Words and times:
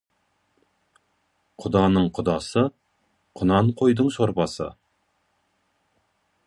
Құданың 1.65 2.09
құдасы— 2.19 2.63
құнан 3.41 3.71
қойдың 3.83 4.11
сорпасы. 4.19 4.71